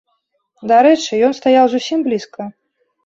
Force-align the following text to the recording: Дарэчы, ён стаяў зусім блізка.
Дарэчы, 0.71 1.19
ён 1.27 1.37
стаяў 1.41 1.65
зусім 1.75 1.99
блізка. 2.09 2.41